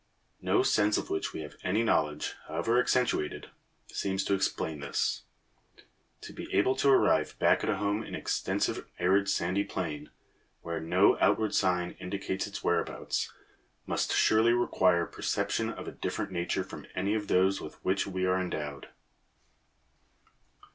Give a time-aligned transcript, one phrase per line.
[0.41, 3.51] No sense of which we have any knowledge, however accentuated,
[3.85, 5.25] seems to explain this.
[6.21, 10.09] To be able to arrive back at a home in an extensive arid sandy plain,
[10.63, 13.31] where no outward sign indicates its whereabouts,
[13.85, 18.25] must surely require perception of a different nature from any of those with which we
[18.25, 18.87] are endowed.